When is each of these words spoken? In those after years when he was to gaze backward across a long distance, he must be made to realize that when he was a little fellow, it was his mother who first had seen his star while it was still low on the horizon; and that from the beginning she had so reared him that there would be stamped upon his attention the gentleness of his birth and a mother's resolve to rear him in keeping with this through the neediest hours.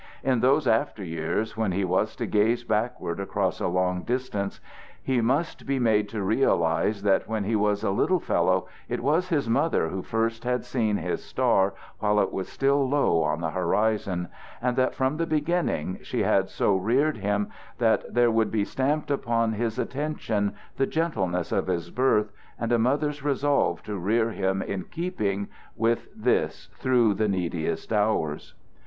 In 0.23 0.39
those 0.39 0.67
after 0.67 1.03
years 1.03 1.55
when 1.55 1.73
he 1.73 1.85
was 1.85 2.15
to 2.15 2.25
gaze 2.25 2.63
backward 2.63 3.19
across 3.19 3.59
a 3.59 3.67
long 3.67 4.01
distance, 4.01 4.59
he 4.99 5.21
must 5.21 5.67
be 5.67 5.77
made 5.77 6.09
to 6.09 6.23
realize 6.23 7.03
that 7.03 7.27
when 7.29 7.43
he 7.43 7.55
was 7.55 7.83
a 7.83 7.91
little 7.91 8.19
fellow, 8.19 8.67
it 8.89 9.01
was 9.03 9.29
his 9.29 9.47
mother 9.47 9.89
who 9.89 10.01
first 10.01 10.43
had 10.43 10.65
seen 10.65 10.97
his 10.97 11.23
star 11.23 11.75
while 11.99 12.19
it 12.19 12.31
was 12.33 12.49
still 12.49 12.89
low 12.89 13.21
on 13.21 13.41
the 13.41 13.51
horizon; 13.51 14.29
and 14.59 14.75
that 14.75 14.95
from 14.95 15.17
the 15.17 15.27
beginning 15.27 15.99
she 16.01 16.23
had 16.23 16.49
so 16.49 16.75
reared 16.75 17.17
him 17.17 17.49
that 17.77 18.11
there 18.11 18.31
would 18.31 18.49
be 18.49 18.65
stamped 18.65 19.11
upon 19.11 19.51
his 19.53 19.77
attention 19.77 20.55
the 20.77 20.87
gentleness 20.87 21.51
of 21.51 21.67
his 21.67 21.91
birth 21.91 22.31
and 22.59 22.71
a 22.71 22.79
mother's 22.79 23.23
resolve 23.23 23.83
to 23.83 23.99
rear 23.99 24.31
him 24.31 24.63
in 24.63 24.81
keeping 24.83 25.47
with 25.75 26.07
this 26.15 26.69
through 26.79 27.13
the 27.13 27.27
neediest 27.29 27.93
hours. 27.93 28.55